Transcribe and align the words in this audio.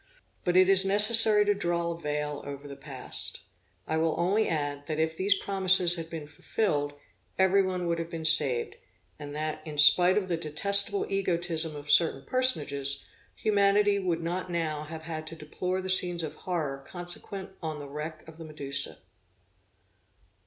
But 0.43 0.57
it 0.57 0.67
is 0.67 0.83
necessary 0.83 1.45
to 1.45 1.53
draw 1.53 1.91
a 1.91 1.95
veil 1.95 2.41
over 2.43 2.67
the 2.67 2.75
past. 2.75 3.41
I 3.85 3.97
will 3.97 4.15
only 4.19 4.49
add, 4.49 4.87
that 4.87 4.97
if 4.97 5.15
these 5.15 5.35
promises 5.35 5.93
had 5.93 6.09
been 6.09 6.25
fulfilled, 6.25 6.93
every 7.37 7.61
one 7.61 7.85
would 7.85 7.99
have 7.99 8.09
been 8.09 8.25
saved, 8.25 8.77
and 9.19 9.35
that, 9.35 9.61
in 9.63 9.77
spite 9.77 10.17
of 10.17 10.27
the 10.27 10.37
detestable 10.37 11.05
egotism 11.07 11.75
of 11.75 11.91
certain 11.91 12.25
personages, 12.25 13.11
humanity 13.35 13.99
would 13.99 14.23
not 14.23 14.49
now 14.49 14.85
have 14.85 15.03
had 15.03 15.27
to 15.27 15.35
deplore 15.35 15.81
the 15.81 15.87
scenes 15.91 16.23
of 16.23 16.33
horror 16.33 16.79
consequent 16.87 17.51
on 17.61 17.77
the 17.77 17.87
wreck 17.87 18.27
of 18.27 18.39
the 18.39 18.43
Medusa. 18.43 18.97